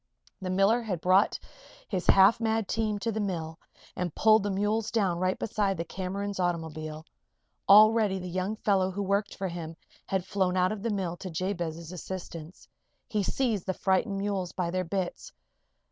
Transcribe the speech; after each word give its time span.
The 0.41 0.49
miller 0.49 0.81
had 0.81 0.99
brought 0.99 1.37
his 1.87 2.07
half 2.07 2.39
mad 2.39 2.67
team 2.67 2.97
to 2.97 3.11
the 3.11 3.19
mill 3.19 3.59
and 3.95 4.15
pulled 4.15 4.41
the 4.41 4.49
mules 4.49 4.89
down 4.89 5.19
right 5.19 5.37
beside 5.37 5.77
the 5.77 5.85
Cameron's 5.85 6.39
automobile. 6.39 7.05
Already 7.69 8.17
the 8.17 8.27
young 8.27 8.55
fellow 8.55 8.89
who 8.89 9.03
worked 9.03 9.35
for 9.35 9.47
him 9.49 9.75
had 10.07 10.25
flown 10.25 10.57
out 10.57 10.71
of 10.71 10.81
the 10.81 10.89
mill 10.89 11.17
to 11.17 11.29
Jabez's 11.29 11.91
assistance. 11.91 12.67
He 13.09 13.21
seized 13.21 13.67
the 13.67 13.75
frightened 13.75 14.17
mules 14.17 14.53
by 14.53 14.71
their 14.71 14.85
bits. 14.85 15.33